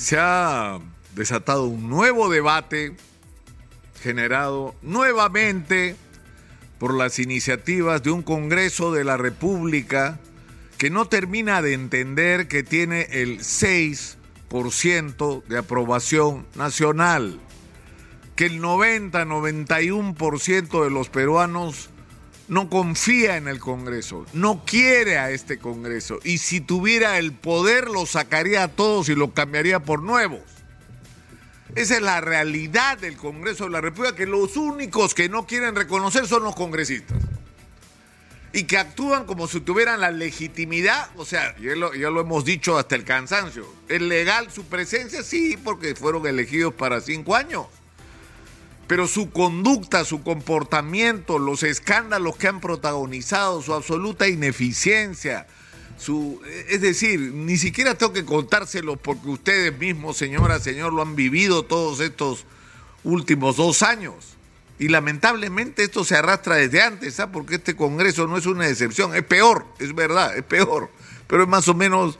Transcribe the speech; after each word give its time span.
se 0.00 0.16
ha 0.18 0.80
desatado 1.14 1.66
un 1.66 1.88
nuevo 1.90 2.30
debate 2.30 2.96
generado 4.02 4.74
nuevamente 4.80 5.94
por 6.78 6.94
las 6.94 7.18
iniciativas 7.18 8.02
de 8.02 8.10
un 8.10 8.22
Congreso 8.22 8.92
de 8.92 9.04
la 9.04 9.18
República 9.18 10.18
que 10.78 10.88
no 10.88 11.04
termina 11.04 11.60
de 11.60 11.74
entender 11.74 12.48
que 12.48 12.62
tiene 12.62 13.08
el 13.10 13.40
6% 13.40 15.44
de 15.44 15.58
aprobación 15.58 16.46
nacional, 16.54 17.38
que 18.36 18.46
el 18.46 18.62
90-91% 18.62 20.82
de 20.82 20.90
los 20.90 21.10
peruanos 21.10 21.90
no 22.50 22.68
confía 22.68 23.36
en 23.36 23.46
el 23.46 23.60
Congreso, 23.60 24.26
no 24.32 24.64
quiere 24.64 25.18
a 25.18 25.30
este 25.30 25.60
Congreso 25.60 26.18
y 26.24 26.38
si 26.38 26.60
tuviera 26.60 27.16
el 27.18 27.32
poder 27.32 27.88
lo 27.88 28.06
sacaría 28.06 28.64
a 28.64 28.68
todos 28.68 29.08
y 29.08 29.14
lo 29.14 29.32
cambiaría 29.32 29.78
por 29.78 30.02
nuevos. 30.02 30.42
Esa 31.76 31.94
es 31.94 32.02
la 32.02 32.20
realidad 32.20 32.98
del 32.98 33.16
Congreso 33.16 33.64
de 33.64 33.70
la 33.70 33.80
República, 33.80 34.16
que 34.16 34.26
los 34.26 34.56
únicos 34.56 35.14
que 35.14 35.28
no 35.28 35.46
quieren 35.46 35.76
reconocer 35.76 36.26
son 36.26 36.42
los 36.42 36.56
congresistas. 36.56 37.18
Y 38.52 38.64
que 38.64 38.78
actúan 38.78 39.26
como 39.26 39.46
si 39.46 39.60
tuvieran 39.60 40.00
la 40.00 40.10
legitimidad, 40.10 41.08
o 41.14 41.24
sea, 41.24 41.56
ya 41.58 41.74
ya 41.96 42.10
lo 42.10 42.20
hemos 42.20 42.44
dicho 42.44 42.76
hasta 42.76 42.96
el 42.96 43.04
cansancio. 43.04 43.64
¿Es 43.88 44.02
legal 44.02 44.50
su 44.50 44.64
presencia? 44.64 45.22
Sí, 45.22 45.56
porque 45.56 45.94
fueron 45.94 46.26
elegidos 46.26 46.74
para 46.74 47.00
cinco 47.00 47.36
años. 47.36 47.66
Pero 48.90 49.06
su 49.06 49.30
conducta, 49.30 50.04
su 50.04 50.24
comportamiento, 50.24 51.38
los 51.38 51.62
escándalos 51.62 52.34
que 52.34 52.48
han 52.48 52.60
protagonizado, 52.60 53.62
su 53.62 53.72
absoluta 53.72 54.26
ineficiencia, 54.26 55.46
su, 55.96 56.40
es 56.68 56.80
decir, 56.80 57.20
ni 57.20 57.56
siquiera 57.56 57.94
tengo 57.94 58.12
que 58.12 58.24
contárselo 58.24 58.96
porque 58.96 59.28
ustedes 59.28 59.78
mismos, 59.78 60.16
señora, 60.16 60.58
señor, 60.58 60.92
lo 60.92 61.02
han 61.02 61.14
vivido 61.14 61.62
todos 61.62 62.00
estos 62.00 62.46
últimos 63.04 63.58
dos 63.58 63.84
años. 63.84 64.36
Y 64.80 64.88
lamentablemente 64.88 65.84
esto 65.84 66.02
se 66.02 66.16
arrastra 66.16 66.56
desde 66.56 66.82
antes, 66.82 67.14
¿sabes? 67.14 67.32
Porque 67.32 67.54
este 67.54 67.76
Congreso 67.76 68.26
no 68.26 68.38
es 68.38 68.46
una 68.46 68.66
excepción, 68.66 69.14
es 69.14 69.22
peor, 69.22 69.66
es 69.78 69.94
verdad, 69.94 70.36
es 70.36 70.42
peor. 70.42 70.90
Pero 71.28 71.44
es 71.44 71.48
más 71.48 71.68
o 71.68 71.74
menos 71.74 72.18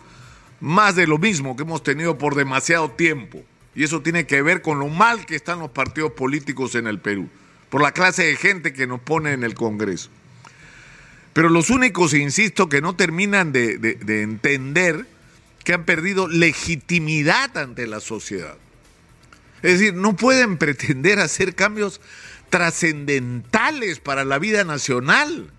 más 0.61 0.95
de 0.95 1.09
lo 1.09 1.19
mismo 1.19 1.57
que 1.57 1.65
hemos 1.65 1.83
tenido 1.83 2.17
por 2.17 2.37
demasiado 2.37 2.93
tiempo. 2.93 3.43
Y 3.75 3.85
eso 3.85 4.03
tiene 4.03 4.27
que 4.27 4.43
ver 4.43 4.63
con 4.63 4.79
lo 4.79 4.89
mal 4.89 5.27
que 5.27 5.37
están 5.37 5.61
los 5.61 5.71
partidos 5.71 6.13
políticos 6.13 6.75
en 6.75 6.87
el 6.87 6.99
Perú, 6.99 7.29
por 7.69 7.83
la 7.83 7.93
clase 7.93 8.25
de 8.25 8.37
gente 8.37 8.73
que 8.73 8.87
nos 8.87 9.01
pone 9.01 9.33
en 9.33 9.45
el 9.45 9.55
Congreso. 9.55 10.11
Pero 11.33 11.49
los 11.49 11.71
únicos, 11.71 12.13
insisto, 12.15 12.69
que 12.69 12.81
no 12.81 12.97
terminan 12.97 13.53
de, 13.53 13.79
de, 13.79 13.95
de 13.95 14.23
entender 14.23 15.07
que 15.65 15.75
han 15.75 15.85
perdido 15.85 16.27
legitimidad 16.27 17.57
ante 17.57 17.87
la 17.87 18.01
sociedad. 18.01 18.57
Es 19.63 19.79
decir, 19.79 19.95
no 19.95 20.17
pueden 20.17 20.57
pretender 20.57 21.21
hacer 21.21 21.55
cambios 21.55 22.01
trascendentales 22.49 24.01
para 24.01 24.25
la 24.25 24.39
vida 24.39 24.65
nacional, 24.65 25.51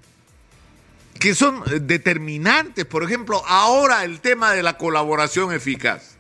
que 1.19 1.35
son 1.35 1.63
determinantes. 1.87 2.85
Por 2.85 3.03
ejemplo, 3.03 3.43
ahora 3.47 4.03
el 4.03 4.19
tema 4.19 4.51
de 4.51 4.63
la 4.63 4.77
colaboración 4.77 5.53
eficaz. 5.53 6.17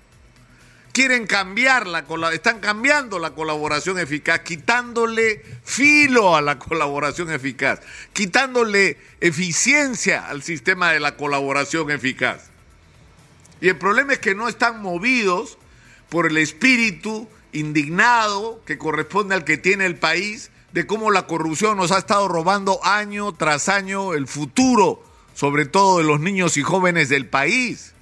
Quieren 0.91 1.25
cambiar 1.25 1.87
la 1.87 2.05
están 2.33 2.59
cambiando 2.59 3.17
la 3.17 3.31
colaboración 3.31 3.97
eficaz, 3.97 4.41
quitándole 4.41 5.41
filo 5.63 6.35
a 6.35 6.41
la 6.41 6.59
colaboración 6.59 7.31
eficaz, 7.31 7.79
quitándole 8.13 8.97
eficiencia 9.21 10.27
al 10.27 10.43
sistema 10.43 10.91
de 10.91 10.99
la 10.99 11.15
colaboración 11.15 11.91
eficaz. 11.91 12.49
Y 13.61 13.69
el 13.69 13.77
problema 13.77 14.13
es 14.13 14.19
que 14.19 14.35
no 14.35 14.49
están 14.49 14.81
movidos 14.81 15.57
por 16.09 16.27
el 16.27 16.37
espíritu 16.37 17.29
indignado 17.53 18.61
que 18.65 18.77
corresponde 18.77 19.35
al 19.35 19.45
que 19.45 19.57
tiene 19.57 19.85
el 19.85 19.95
país 19.95 20.51
de 20.73 20.87
cómo 20.87 21.11
la 21.11 21.27
corrupción 21.27 21.77
nos 21.77 21.91
ha 21.91 21.99
estado 21.99 22.27
robando 22.27 22.83
año 22.83 23.33
tras 23.33 23.69
año 23.69 24.13
el 24.13 24.27
futuro, 24.27 25.03
sobre 25.35 25.65
todo 25.65 25.99
de 25.99 26.03
los 26.03 26.19
niños 26.19 26.57
y 26.57 26.63
jóvenes 26.63 27.09
del 27.09 27.27
país. 27.27 27.93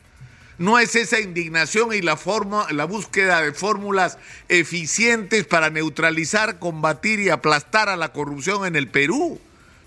No 0.59 0.77
es 0.77 0.95
esa 0.95 1.21
indignación 1.21 1.93
y 1.93 2.01
la, 2.01 2.17
forma, 2.17 2.67
la 2.71 2.83
búsqueda 2.83 3.41
de 3.41 3.53
fórmulas 3.53 4.17
eficientes 4.49 5.45
para 5.45 5.69
neutralizar, 5.69 6.59
combatir 6.59 7.21
y 7.21 7.29
aplastar 7.29 7.87
a 7.87 7.95
la 7.95 8.11
corrupción 8.11 8.65
en 8.65 8.75
el 8.75 8.89
Perú. 8.89 9.39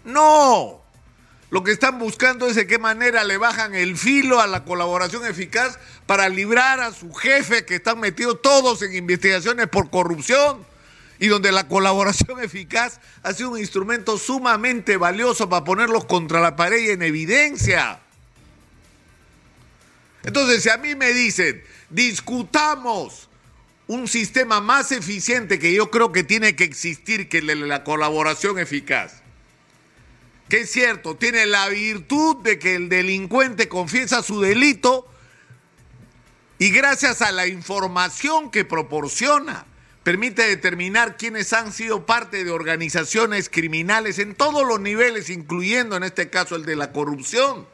No. 0.06 0.80
Lo 1.50 1.62
que 1.62 1.72
están 1.72 1.98
buscando 1.98 2.46
es 2.46 2.56
de 2.56 2.66
qué 2.66 2.78
manera 2.78 3.22
le 3.24 3.36
bajan 3.36 3.74
el 3.74 3.98
filo 3.98 4.40
a 4.40 4.46
la 4.46 4.64
colaboración 4.64 5.26
eficaz 5.26 5.78
para 6.06 6.30
librar 6.30 6.80
a 6.80 6.92
su 6.92 7.12
jefe 7.12 7.66
que 7.66 7.74
están 7.74 8.00
metidos 8.00 8.40
todos 8.40 8.80
en 8.80 8.94
investigaciones 8.94 9.68
por 9.68 9.90
corrupción 9.90 10.64
y 11.18 11.28
donde 11.28 11.52
la 11.52 11.68
colaboración 11.68 12.40
eficaz 12.42 12.98
ha 13.22 13.34
sido 13.34 13.50
un 13.50 13.58
instrumento 13.58 14.16
sumamente 14.16 14.96
valioso 14.96 15.50
para 15.50 15.64
ponerlos 15.64 16.06
contra 16.06 16.40
la 16.40 16.56
pared 16.56 16.78
y 16.78 16.90
en 16.92 17.02
evidencia. 17.02 18.01
Entonces, 20.24 20.62
si 20.62 20.70
a 20.70 20.76
mí 20.76 20.94
me 20.94 21.12
dicen, 21.12 21.62
discutamos 21.90 23.28
un 23.86 24.06
sistema 24.08 24.60
más 24.60 24.92
eficiente 24.92 25.58
que 25.58 25.72
yo 25.72 25.90
creo 25.90 26.12
que 26.12 26.22
tiene 26.22 26.54
que 26.54 26.64
existir 26.64 27.28
que 27.28 27.42
la 27.42 27.84
colaboración 27.84 28.58
eficaz, 28.58 29.22
que 30.48 30.60
es 30.60 30.70
cierto, 30.70 31.16
tiene 31.16 31.46
la 31.46 31.68
virtud 31.68 32.36
de 32.42 32.58
que 32.58 32.76
el 32.76 32.88
delincuente 32.88 33.68
confiesa 33.68 34.22
su 34.22 34.40
delito 34.40 35.08
y 36.58 36.70
gracias 36.70 37.22
a 37.22 37.32
la 37.32 37.48
información 37.48 38.50
que 38.50 38.64
proporciona, 38.64 39.66
permite 40.04 40.42
determinar 40.42 41.16
quiénes 41.16 41.52
han 41.52 41.72
sido 41.72 42.06
parte 42.06 42.44
de 42.44 42.50
organizaciones 42.50 43.48
criminales 43.48 44.18
en 44.20 44.34
todos 44.34 44.66
los 44.66 44.78
niveles, 44.78 45.30
incluyendo 45.30 45.96
en 45.96 46.04
este 46.04 46.30
caso 46.30 46.54
el 46.54 46.64
de 46.64 46.76
la 46.76 46.92
corrupción 46.92 47.66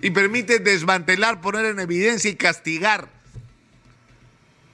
y 0.00 0.10
permite 0.10 0.58
desmantelar, 0.58 1.40
poner 1.40 1.66
en 1.66 1.80
evidencia 1.80 2.30
y 2.30 2.36
castigar 2.36 3.08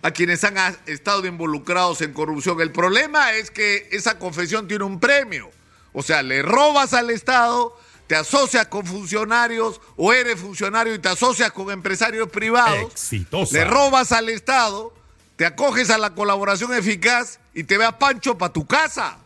a 0.03 0.11
quienes 0.11 0.43
han 0.43 0.57
estado 0.87 1.27
involucrados 1.27 2.01
en 2.03 2.13
corrupción. 2.13 2.61
El 2.61 2.73
problema 2.73 3.33
es 3.33 3.51
que 3.51 3.89
esa 3.93 4.19
confesión 4.19 4.67
tiene 4.67 4.85
un 4.85 4.99
premio. 4.99 5.51
O 5.93 6.03
sea, 6.03 6.23
le 6.23 6.43
robas 6.43 6.93
al 6.93 7.11
Estado, 7.11 7.79
te 8.09 8.17
asocias 8.17 8.67
con 8.67 8.85
funcionarios 8.85 9.81
o 9.97 10.13
eres 10.13 10.41
funcionario 10.41 10.95
y 10.95 10.99
te 10.99 11.09
asocias 11.09 11.53
con 11.53 11.71
empresarios 11.71 12.29
privados. 12.31 12.93
Exitosa. 12.93 13.53
Le 13.53 13.65
robas 13.65 14.11
al 14.11 14.29
Estado, 14.29 14.93
te 15.37 15.47
acoges 15.47 15.91
a 15.91 15.99
la 15.99 16.15
colaboración 16.15 16.75
eficaz 16.75 17.39
y 17.55 17.65
te 17.65 17.79
veas 17.79 17.95
pancho 17.95 18.37
para 18.37 18.53
tu 18.53 18.67
casa. 18.67 19.19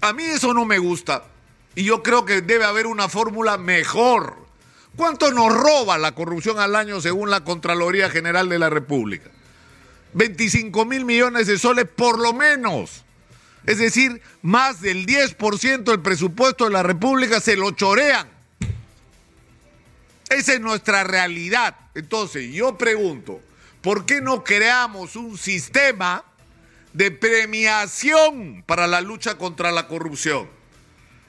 A 0.00 0.12
mí 0.12 0.22
eso 0.22 0.54
no 0.54 0.64
me 0.64 0.78
gusta. 0.78 1.24
Y 1.74 1.84
yo 1.84 2.02
creo 2.02 2.24
que 2.24 2.40
debe 2.40 2.64
haber 2.64 2.86
una 2.86 3.08
fórmula 3.08 3.58
mejor. 3.58 4.45
¿Cuánto 4.96 5.30
nos 5.30 5.54
roba 5.54 5.98
la 5.98 6.12
corrupción 6.12 6.58
al 6.58 6.74
año 6.74 7.00
según 7.02 7.30
la 7.30 7.44
Contraloría 7.44 8.08
General 8.08 8.48
de 8.48 8.58
la 8.58 8.70
República? 8.70 9.30
25 10.14 10.86
mil 10.86 11.04
millones 11.04 11.46
de 11.46 11.58
soles 11.58 11.86
por 11.86 12.18
lo 12.18 12.32
menos. 12.32 13.04
Es 13.66 13.78
decir, 13.78 14.22
más 14.40 14.80
del 14.80 15.04
10% 15.04 15.84
del 15.84 16.00
presupuesto 16.00 16.64
de 16.64 16.70
la 16.70 16.82
República 16.82 17.40
se 17.40 17.56
lo 17.56 17.72
chorean. 17.72 18.26
Esa 20.30 20.54
es 20.54 20.60
nuestra 20.60 21.04
realidad. 21.04 21.76
Entonces, 21.94 22.52
yo 22.52 22.78
pregunto, 22.78 23.40
¿por 23.82 24.06
qué 24.06 24.22
no 24.22 24.44
creamos 24.44 25.14
un 25.14 25.36
sistema 25.36 26.24
de 26.94 27.10
premiación 27.10 28.64
para 28.66 28.86
la 28.86 29.02
lucha 29.02 29.36
contra 29.36 29.72
la 29.72 29.88
corrupción? 29.88 30.48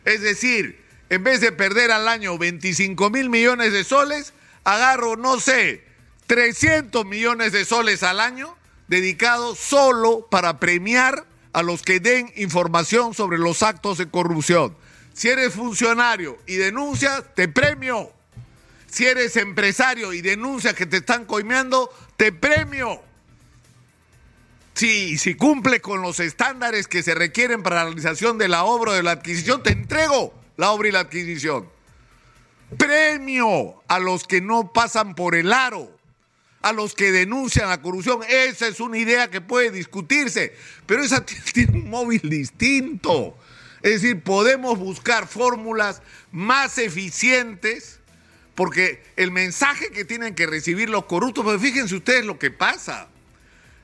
Es 0.06 0.22
decir, 0.22 0.87
en 1.10 1.24
vez 1.24 1.42
de 1.42 1.52
perder 1.52 1.92
al 1.92 2.08
año 2.08 2.38
25 2.38 3.10
mil 3.10 3.30
millones 3.30 3.72
de 3.72 3.84
soles, 3.84 4.34
agarro, 4.64 5.16
no 5.16 5.40
sé, 5.40 5.84
300 6.28 7.06
millones 7.06 7.54
de 7.54 7.66
soles 7.66 8.04
al 8.04 8.20
año 8.20 8.56
dedicados 8.88 9.58
solo 9.58 10.28
para 10.30 10.60
premiar 10.60 11.26
a 11.54 11.64
los 11.64 11.82
que 11.82 12.00
den 12.00 12.32
información 12.36 13.14
sobre 13.14 13.38
los 13.38 13.64
actos 13.64 13.98
de 13.98 14.10
corrupción. 14.10 14.76
Si 15.14 15.30
eres 15.30 15.54
funcionario 15.54 16.38
y 16.46 16.56
denuncias, 16.56 17.24
te 17.36 17.48
premio. 17.48 18.12
Si 18.88 19.06
eres 19.06 19.36
empresario 19.38 20.14
y 20.14 20.22
denuncias 20.22 20.74
que 20.76 20.86
te 20.86 20.98
están 20.98 21.26
coimeando, 21.26 21.90
te 22.16 22.32
premio. 22.32 23.02
Si, 24.74 25.18
si 25.18 25.36
cumples 25.36 25.82
con 25.82 26.02
los 26.02 26.20
estándares 26.20 26.88
que 26.88 27.02
se 27.02 27.16
requieren 27.16 27.64
para 27.64 27.78
la 27.78 27.86
realización 27.86 28.38
de 28.38 28.48
la 28.48 28.64
obra 28.64 28.92
o 28.92 28.96
de 28.96 29.04
la 29.04 29.12
adquisición, 29.12 29.64
te 29.64 29.72
entrego 29.72 30.34
la 30.58 30.72
obra 30.72 30.90
y 30.90 30.92
la 30.92 31.02
adquisición. 31.02 31.70
Premio 32.78 33.82
a 33.88 34.00
los 34.00 34.26
que 34.26 34.42
no 34.42 34.74
pasan 34.74 35.16
por 35.16 35.36
el 35.36 35.54
aro, 35.54 35.90
a 36.62 36.74
los 36.74 36.94
que 36.94 37.12
denuncian 37.12 37.70
la 37.70 37.82
corrupción. 37.82 38.20
Esa 38.28 38.68
es 38.68 38.80
una 38.80 38.98
idea 38.98 39.30
que 39.30 39.40
puede 39.40 39.72
discutirse, 39.72 40.54
pero 40.86 41.04
esa 41.04 41.26
tiene 41.54 41.80
un 41.80 41.90
móvil 41.90 42.22
distinto. 42.24 43.38
Es 43.82 44.02
decir, 44.02 44.22
podemos 44.22 44.78
buscar 44.78 45.28
fórmulas 45.28 46.02
más 46.32 46.78
eficientes 46.78 48.00
porque 48.58 49.04
el 49.18 49.30
mensaje 49.30 49.92
que 49.92 50.04
tienen 50.04 50.34
que 50.34 50.48
recibir 50.48 50.90
los 50.90 51.06
corruptos, 51.06 51.44
pues 51.44 51.62
fíjense 51.62 51.96
ustedes 51.96 52.26
lo 52.26 52.40
que 52.40 52.50
pasa. 52.50 53.08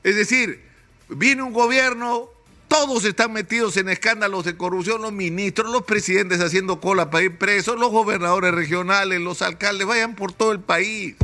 Es 0.03 0.15
decir, 0.15 0.63
viene 1.09 1.43
un 1.43 1.53
gobierno, 1.53 2.32
todos 2.73 3.05
están 3.05 3.31
metidos 3.31 3.77
en 3.77 3.87
escándalos 3.87 4.45
de 4.45 4.57
corrupción, 4.57 5.03
los 5.03 5.13
ministros, 5.13 5.71
los 5.71 5.83
presidentes 5.83 6.39
haciendo 6.39 6.81
cola 6.81 7.11
para 7.11 7.25
ir 7.25 7.37
presos, 7.37 7.79
los 7.79 7.91
gobernadores 7.91 8.51
regionales, 8.51 9.21
los 9.21 9.43
alcaldes, 9.43 9.85
vayan 9.85 10.15
por 10.15 10.33
todo 10.33 10.51
el 10.51 10.59
país. 10.59 11.15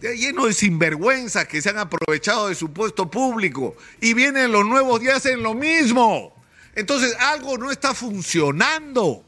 Lleno 0.00 0.46
de 0.46 0.52
sinvergüenzas 0.52 1.46
que 1.46 1.62
se 1.62 1.70
han 1.70 1.78
aprovechado 1.78 2.48
de 2.48 2.56
su 2.56 2.72
puesto 2.72 3.08
público 3.08 3.76
y 4.00 4.14
vienen 4.14 4.50
los 4.50 4.66
nuevos 4.66 5.00
y 5.00 5.10
hacen 5.10 5.44
lo 5.44 5.54
mismo. 5.54 6.34
Entonces 6.74 7.16
algo 7.20 7.56
no 7.56 7.70
está 7.70 7.94
funcionando. 7.94 9.24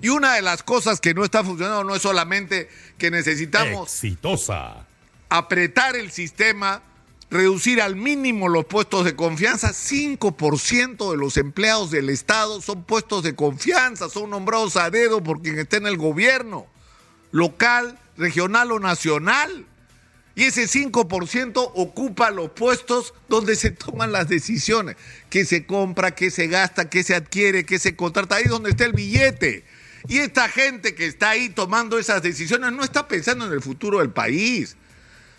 Y 0.00 0.10
una 0.10 0.34
de 0.34 0.42
las 0.42 0.62
cosas 0.62 1.00
que 1.00 1.12
no 1.12 1.24
está 1.24 1.42
funcionando 1.42 1.82
no 1.82 1.96
es 1.96 2.02
solamente 2.02 2.68
que 2.98 3.10
necesitamos 3.10 3.92
Exitosa. 3.92 4.86
apretar 5.28 5.96
el 5.96 6.12
sistema, 6.12 6.82
reducir 7.32 7.80
al 7.80 7.96
mínimo 7.96 8.48
los 8.48 8.66
puestos 8.66 9.04
de 9.04 9.16
confianza. 9.16 9.70
5% 9.72 11.10
de 11.10 11.16
los 11.16 11.38
empleados 11.38 11.90
del 11.90 12.10
Estado 12.10 12.60
son 12.60 12.84
puestos 12.84 13.22
de 13.22 13.34
confianza, 13.34 14.08
son 14.10 14.30
nombrados 14.30 14.76
a 14.76 14.90
dedo 14.90 15.22
por 15.22 15.40
quien 15.40 15.58
esté 15.58 15.78
en 15.78 15.86
el 15.86 15.96
gobierno, 15.96 16.66
local, 17.32 17.98
regional 18.18 18.70
o 18.70 18.78
nacional. 18.78 19.66
Y 20.34 20.44
ese 20.44 20.66
5% 20.66 21.72
ocupa 21.74 22.30
los 22.30 22.50
puestos 22.50 23.14
donde 23.28 23.56
se 23.56 23.70
toman 23.70 24.12
las 24.12 24.28
decisiones, 24.28 24.96
qué 25.28 25.44
se 25.44 25.66
compra, 25.66 26.14
qué 26.14 26.30
se 26.30 26.46
gasta, 26.48 26.88
qué 26.88 27.02
se 27.02 27.14
adquiere, 27.14 27.64
qué 27.64 27.78
se 27.78 27.96
contrata, 27.96 28.36
ahí 28.36 28.44
donde 28.44 28.70
está 28.70 28.84
el 28.84 28.92
billete. 28.92 29.64
Y 30.08 30.18
esta 30.18 30.48
gente 30.48 30.94
que 30.94 31.06
está 31.06 31.30
ahí 31.30 31.48
tomando 31.48 31.98
esas 31.98 32.22
decisiones 32.22 32.72
no 32.72 32.82
está 32.82 33.08
pensando 33.08 33.46
en 33.46 33.52
el 33.52 33.62
futuro 33.62 34.00
del 34.00 34.10
país, 34.10 34.76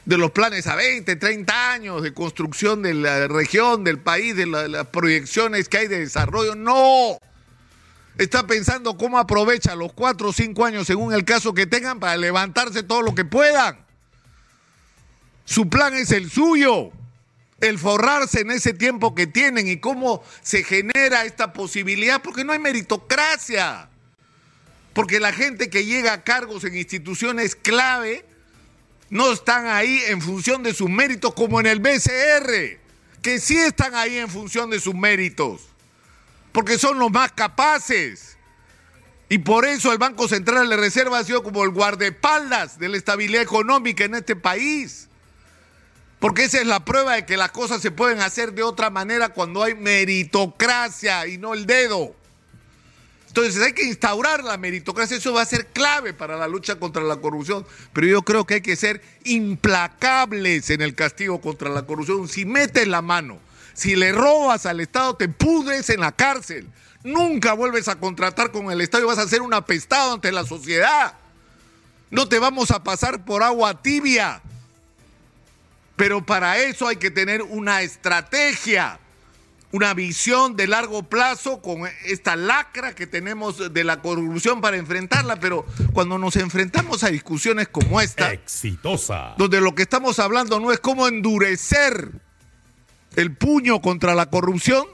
de 0.06 0.18
los 0.18 0.32
planes 0.32 0.68
a 0.68 0.76
20, 0.76 1.16
30 1.16 1.72
años, 1.72 2.02
de 2.04 2.14
construcción 2.14 2.82
de 2.82 2.94
la 2.94 3.28
región, 3.28 3.84
del 3.84 4.00
país, 4.00 4.36
de 4.36 4.46
la- 4.46 4.68
las 4.68 4.88
proyecciones 4.88 5.70
que 5.70 5.78
hay 5.78 5.88
de 5.88 6.00
desarrollo. 6.00 6.56
No. 6.56 7.18
Está 8.18 8.46
pensando 8.46 8.98
cómo 8.98 9.18
aprovecha 9.18 9.76
los 9.76 9.94
4 9.94 10.30
o 10.30 10.34
5 10.34 10.66
años, 10.66 10.86
según 10.88 11.14
el 11.14 11.26
caso 11.26 11.54
que 11.54 11.66
tengan, 11.66 12.00
para 12.00 12.18
levantarse 12.18 12.84
todo 12.84 13.02
lo 13.02 13.16
que 13.16 13.26
puedan. 13.26 13.78
Su 15.46 15.70
plan 15.70 15.94
es 15.96 16.12
el 16.12 16.30
suyo, 16.30 16.92
el 17.60 17.80
forrarse 17.80 18.42
en 18.42 18.52
ese 18.52 18.74
tiempo 18.74 19.16
que 19.16 19.26
tienen 19.26 19.68
y 19.68 19.78
cómo 19.78 20.24
se 20.42 20.64
genera 20.64 21.26
esta 21.26 21.54
posibilidad, 21.54 22.22
porque 22.22 22.44
no 22.44 22.52
hay 22.54 22.60
meritocracia. 22.60 23.90
Porque 24.94 25.20
la 25.20 25.34
gente 25.34 25.70
que 25.70 25.86
llega 25.86 26.14
a 26.14 26.24
cargos 26.24 26.64
en 26.66 26.76
instituciones 26.78 27.56
clave 27.56 28.26
no 29.14 29.32
están 29.32 29.68
ahí 29.68 30.02
en 30.08 30.20
función 30.22 30.64
de 30.64 30.74
sus 30.74 30.90
méritos 30.90 31.36
como 31.36 31.60
en 31.60 31.68
el 31.68 31.80
BCR, 31.80 32.80
que 33.22 33.40
sí 33.40 33.56
están 33.56 33.94
ahí 33.94 34.18
en 34.18 34.28
función 34.28 34.72
de 34.72 34.80
sus 34.80 34.96
méritos, 34.96 35.62
porque 36.52 36.80
son 36.80 36.98
los 36.98 37.12
más 37.12 37.32
capaces. 37.32 38.38
Y 39.30 39.38
por 39.38 39.66
eso 39.66 39.92
el 39.92 40.00
Banco 40.00 40.28
Central 40.28 40.68
de 40.68 40.78
Reserva 40.78 41.20
ha 41.20 41.24
sido 41.24 41.44
como 41.44 41.64
el 41.64 41.70
guardaespaldas 41.70 42.80
de 42.80 42.90
la 42.90 42.98
estabilidad 42.98 43.44
económica 43.44 44.04
en 44.04 44.16
este 44.16 44.36
país. 44.36 45.10
Porque 46.20 46.46
esa 46.46 46.60
es 46.60 46.66
la 46.66 46.84
prueba 46.84 47.14
de 47.14 47.26
que 47.28 47.38
las 47.38 47.52
cosas 47.52 47.84
se 47.84 47.92
pueden 47.92 48.20
hacer 48.20 48.54
de 48.54 48.64
otra 48.64 48.90
manera 48.90 49.30
cuando 49.30 49.62
hay 49.62 49.76
meritocracia 49.76 51.28
y 51.28 51.38
no 51.38 51.54
el 51.54 51.68
dedo. 51.68 52.16
Entonces 53.36 53.64
hay 53.64 53.74
que 53.74 53.86
instaurar 53.86 54.44
la 54.44 54.58
meritocracia, 54.58 55.18
eso 55.18 55.34
va 55.34 55.42
a 55.42 55.46
ser 55.46 55.66
clave 55.66 56.14
para 56.14 56.38
la 56.38 56.48
lucha 56.48 56.76
contra 56.76 57.02
la 57.02 57.16
corrupción, 57.16 57.66
pero 57.92 58.06
yo 58.06 58.22
creo 58.22 58.46
que 58.46 58.54
hay 58.54 58.62
que 58.62 58.76
ser 58.76 59.02
implacables 59.24 60.70
en 60.70 60.82
el 60.82 60.94
castigo 60.94 61.42
contra 61.42 61.72
la 61.72 61.82
corrupción. 61.82 62.28
Si 62.28 62.46
metes 62.46 62.88
la 62.88 63.02
mano, 63.02 63.40
si 63.74 63.96
le 63.96 64.12
robas 64.12 64.68
al 64.68 64.82
Estado, 64.82 65.16
te 65.16 65.30
pudres 65.30 65.90
en 65.90 66.02
la 66.02 66.12
cárcel. 66.12 66.68
Nunca 67.04 67.54
vuelves 67.54 67.88
a 67.88 67.96
contratar 67.96 68.52
con 68.52 68.70
el 68.70 68.82
Estado 68.82 69.04
y 69.04 69.08
vas 69.08 69.18
a 69.18 69.28
ser 69.28 69.42
un 69.42 69.56
apestado 69.56 70.14
ante 70.14 70.32
la 70.32 70.46
sociedad. 70.46 71.16
No 72.12 72.30
te 72.30 72.38
vamos 72.38 72.70
a 72.70 72.84
pasar 72.84 73.26
por 73.26 73.42
agua 73.42 73.82
tibia. 73.82 74.44
Pero 75.96 76.24
para 76.24 76.60
eso 76.60 76.88
hay 76.88 76.98
que 76.98 77.10
tener 77.10 77.42
una 77.42 77.82
estrategia, 77.82 79.00
una 79.74 79.96
visión 79.96 80.56
de 80.56 80.68
largo 80.68 81.02
plazo 81.02 81.60
con 81.60 81.90
esta 82.06 82.36
lacra 82.36 82.94
que 82.94 83.08
tenemos 83.08 83.74
de 83.74 83.84
la 83.84 84.02
corrupción 84.02 84.62
para 84.62 84.78
enfrentarla. 84.78 85.40
Pero 85.40 85.66
cuando 85.94 86.20
nos 86.20 86.36
enfrentamos 86.36 87.04
a 87.04 87.10
discusiones 87.10 87.70
como 87.70 88.00
esta, 88.00 88.32
Exitosa. 88.32 89.34
donde 89.36 89.60
lo 89.62 89.74
que 89.74 89.82
estamos 89.82 90.20
hablando 90.20 90.60
no 90.60 90.72
es 90.72 90.80
cómo 90.80 91.08
endurecer 91.08 92.12
el 93.16 93.36
puño 93.36 93.82
contra 93.82 94.14
la 94.14 94.28
corrupción, 94.28 94.86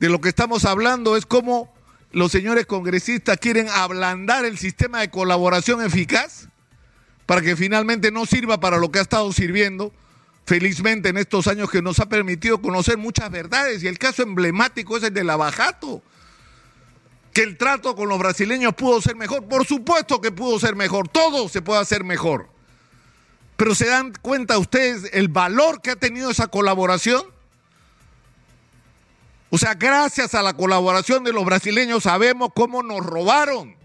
de 0.00 0.10
lo 0.10 0.20
que 0.20 0.28
estamos 0.28 0.66
hablando 0.66 1.16
es 1.16 1.24
cómo 1.24 1.74
los 2.12 2.30
señores 2.30 2.66
congresistas 2.66 3.38
quieren 3.38 3.70
ablandar 3.70 4.44
el 4.44 4.58
sistema 4.58 5.00
de 5.00 5.08
colaboración 5.08 5.82
eficaz 5.82 6.48
para 7.24 7.40
que 7.40 7.56
finalmente 7.56 8.12
no 8.12 8.26
sirva 8.26 8.60
para 8.60 8.76
lo 8.76 8.90
que 8.90 8.98
ha 8.98 9.02
estado 9.02 9.32
sirviendo 9.32 9.94
felizmente 10.46 11.08
en 11.08 11.18
estos 11.18 11.48
años 11.48 11.68
que 11.68 11.82
nos 11.82 11.98
ha 11.98 12.08
permitido 12.08 12.62
conocer 12.62 12.96
muchas 12.96 13.30
verdades 13.30 13.82
y 13.82 13.88
el 13.88 13.98
caso 13.98 14.22
emblemático 14.22 14.96
es 14.96 15.02
el 15.02 15.12
de 15.12 15.24
Lavajato 15.24 16.02
que 17.36 17.42
el 17.42 17.58
trato 17.58 17.94
con 17.94 18.08
los 18.08 18.18
brasileños 18.18 18.72
pudo 18.74 19.02
ser 19.02 19.14
mejor, 19.14 19.44
por 19.44 19.66
supuesto 19.66 20.22
que 20.22 20.32
pudo 20.32 20.58
ser 20.58 20.74
mejor, 20.74 21.06
todo 21.08 21.50
se 21.50 21.60
puede 21.60 21.82
hacer 21.82 22.02
mejor. 22.02 22.48
Pero 23.58 23.74
se 23.74 23.88
dan 23.88 24.14
cuenta 24.22 24.56
ustedes 24.56 25.10
el 25.12 25.28
valor 25.28 25.82
que 25.82 25.90
ha 25.90 25.96
tenido 25.96 26.30
esa 26.30 26.46
colaboración? 26.46 27.22
O 29.50 29.58
sea, 29.58 29.74
gracias 29.74 30.34
a 30.34 30.40
la 30.40 30.54
colaboración 30.54 31.24
de 31.24 31.34
los 31.34 31.44
brasileños 31.44 32.04
sabemos 32.04 32.50
cómo 32.54 32.82
nos 32.82 33.04
robaron. 33.04 33.76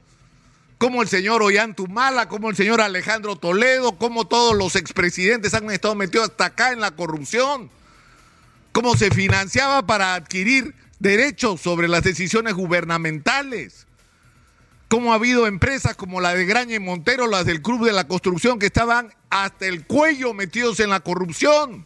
Cómo 0.82 1.04
el 1.04 1.08
señor 1.08 1.44
Ollantumala, 1.44 2.28
cómo 2.28 2.50
el 2.50 2.56
señor 2.56 2.82
Alejandro 2.82 3.36
Toledo, 3.36 4.00
cómo 4.00 4.26
todos 4.26 4.58
los 4.58 4.76
expresidentes 4.76 5.54
han 5.54 5.70
estado 5.70 5.94
metidos 5.94 6.32
hasta 6.32 6.46
acá 6.46 6.72
en 6.72 6.80
la 6.80 6.90
corrupción. 6.90 7.70
Cómo 8.72 8.98
se 8.98 9.12
financiaba 9.12 9.86
para 9.86 10.16
adquirir 10.16 10.74
derechos 10.98 11.62
sobre 11.62 11.88
las 11.88 12.02
decisiones 12.02 12.56
gubernamentales. 12.56 13.86
Cómo 14.88 15.12
ha 15.12 15.18
habido 15.18 15.46
empresas 15.46 15.96
como 15.96 16.20
la 16.20 16.34
de 16.34 16.48
Graña 16.48 16.78
y 16.78 16.80
Montero, 16.80 17.28
las 17.28 17.46
del 17.46 17.62
Club 17.62 17.86
de 17.86 17.94
la 17.94 18.08
Construcción, 18.08 18.58
que 18.58 18.66
estaban 18.66 19.14
hasta 19.30 19.68
el 19.68 19.86
cuello 19.86 20.34
metidos 20.34 20.80
en 20.80 20.90
la 20.90 21.02
corrupción. 21.02 21.86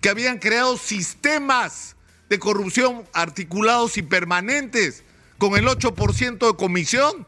Que 0.00 0.08
habían 0.08 0.40
creado 0.40 0.76
sistemas 0.78 1.94
de 2.28 2.40
corrupción 2.40 3.04
articulados 3.12 3.96
y 3.96 4.02
permanentes 4.02 5.04
con 5.38 5.56
el 5.56 5.66
8% 5.68 6.44
de 6.44 6.56
comisión 6.56 7.24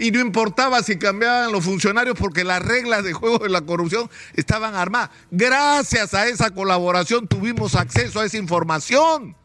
y 0.00 0.10
no 0.10 0.18
importaba 0.18 0.82
si 0.82 0.98
cambiaban 0.98 1.52
los 1.52 1.62
funcionarios 1.62 2.16
porque 2.18 2.42
las 2.42 2.62
reglas 2.62 3.04
de 3.04 3.12
juego 3.12 3.36
de 3.36 3.50
la 3.50 3.60
corrupción 3.60 4.10
estaban 4.32 4.74
armadas. 4.74 5.10
Gracias 5.30 6.14
a 6.14 6.26
esa 6.26 6.48
colaboración 6.48 7.28
tuvimos 7.28 7.74
acceso 7.74 8.18
a 8.18 8.24
esa 8.24 8.38
información. 8.38 9.36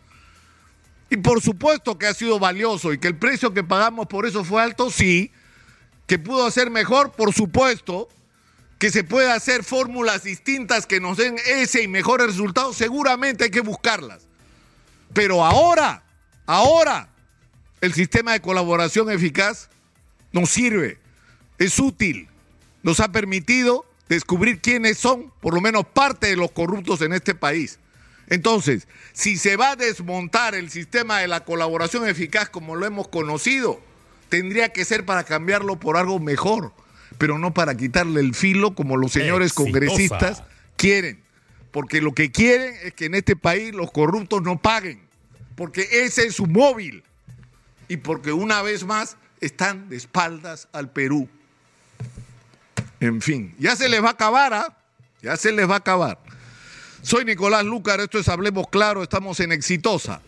Y 1.10 1.18
por 1.18 1.42
supuesto 1.42 1.98
que 1.98 2.08
ha 2.08 2.14
sido 2.14 2.40
valioso 2.40 2.94
y 2.94 3.00
que 3.00 3.10
el 3.10 3.18
precio 3.18 3.54
que 3.54 3.66
pagamos 3.66 4.08
por 4.08 4.26
eso 4.26 4.46
fue 4.46 4.64
alto, 4.64 4.90
sí. 4.90 5.30
Que 6.08 6.20
pudo 6.20 6.50
ser 6.50 6.72
mejor, 6.72 7.12
por 7.12 7.34
supuesto. 7.34 8.08
Que 8.80 8.92
se 8.92 9.04
puede 9.04 9.30
hacer 9.34 9.62
fórmulas 9.62 10.24
distintas 10.24 10.86
que 10.86 11.02
nos 11.02 11.18
den 11.18 11.36
ese 11.48 11.84
y 11.84 11.90
mejores 11.90 12.28
resultados, 12.28 12.78
seguramente 12.78 13.44
hay 13.44 13.52
que 13.52 13.60
buscarlas. 13.60 14.26
Pero 15.12 15.44
ahora, 15.44 16.04
ahora, 16.46 17.10
el 17.82 17.94
sistema 17.94 18.32
de 18.32 18.40
colaboración 18.40 19.12
eficaz 19.12 19.70
nos 20.36 20.50
sirve, 20.50 20.98
es 21.58 21.80
útil, 21.80 22.28
nos 22.84 23.00
ha 23.00 23.12
permitido 23.12 23.86
descubrir 24.10 24.60
quiénes 24.60 24.98
son, 24.98 25.32
por 25.40 25.54
lo 25.54 25.62
menos 25.62 25.86
parte 25.88 26.28
de 26.28 26.36
los 26.36 26.52
corruptos 26.52 27.02
en 27.02 27.14
este 27.14 27.34
país. 27.34 27.80
Entonces, 28.28 28.88
si 29.14 29.38
se 29.38 29.56
va 29.56 29.72
a 29.72 29.76
desmontar 29.78 30.54
el 30.54 30.70
sistema 30.70 31.20
de 31.20 31.30
la 31.30 31.46
colaboración 31.46 32.06
eficaz 32.08 32.50
como 32.50 32.76
lo 32.76 32.86
hemos 32.86 33.08
conocido, 33.08 33.80
tendría 34.28 34.74
que 34.74 34.84
ser 34.84 35.06
para 35.06 35.24
cambiarlo 35.24 35.80
por 35.80 35.96
algo 35.96 36.20
mejor, 36.20 36.74
pero 37.18 37.38
no 37.38 37.54
para 37.54 37.78
quitarle 37.78 38.20
el 38.20 38.36
filo 38.36 38.76
como 38.76 38.98
los 38.98 39.14
señores 39.14 39.54
Exitosa. 39.54 39.72
congresistas 39.72 40.44
quieren. 40.76 41.24
Porque 41.72 42.02
lo 42.02 42.14
que 42.14 42.32
quieren 42.32 42.76
es 42.84 42.94
que 42.94 43.06
en 43.06 43.16
este 43.16 43.38
país 43.38 43.74
los 43.74 43.90
corruptos 43.90 44.42
no 44.42 44.62
paguen, 44.62 45.02
porque 45.56 45.88
ese 46.04 46.26
es 46.28 46.36
su 46.36 46.46
móvil 46.46 47.04
y 47.88 47.98
porque 47.98 48.34
una 48.34 48.62
vez 48.62 48.84
más 48.84 49.16
están 49.46 49.90
de 49.90 49.98
espaldas 49.98 50.68
al 50.72 50.92
Perú. 50.92 51.30
En 53.00 53.22
fin, 53.22 53.56
ya 53.60 53.76
se 53.76 53.88
les 53.90 54.04
va 54.04 54.10
a 54.10 54.12
acabar, 54.12 54.54
¿ah? 54.54 54.78
Ya 55.22 55.38
se 55.38 55.52
les 55.52 55.70
va 55.70 55.76
a 55.76 55.78
acabar. 55.78 56.20
Soy 57.02 57.26
Nicolás 57.26 57.64
Lucar, 57.64 58.00
esto 58.00 58.18
es 58.18 58.28
Hablemos 58.28 58.68
Claro, 58.70 59.04
estamos 59.04 59.40
en 59.40 59.52
Exitosa. 59.52 60.22